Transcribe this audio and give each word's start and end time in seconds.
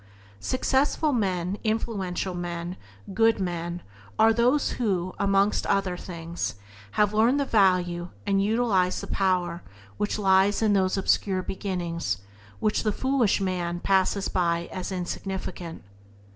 Successful 0.39 1.13
men, 1.13 1.59
influential 1.63 2.33
men, 2.33 2.75
good 3.13 3.39
men 3.39 3.83
are 4.17 4.33
those 4.33 4.71
who, 4.81 5.13
amongst 5.19 5.63
other 5.67 5.95
things, 5.95 6.55
have 6.93 7.13
learned 7.13 7.39
the 7.39 7.45
value 7.45 8.09
and 8.25 8.43
utilized 8.43 9.01
the 9.01 9.05
power 9.05 9.61
which 9.97 10.17
lies 10.17 10.59
hidden 10.61 10.75
in 10.75 10.81
those 10.81 10.97
obscure 10.97 11.43
beginnings 11.43 12.17
which 12.59 12.81
the 12.81 12.91
foolish 12.91 13.39
man 13.39 13.79
passes 13.79 14.27
by 14.27 14.67
as 14.71 14.91
"insignificant." 14.91 15.83